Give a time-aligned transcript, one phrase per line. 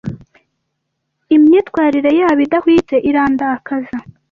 [1.35, 3.97] Imyitwarire yabo idahwitse irandakaza.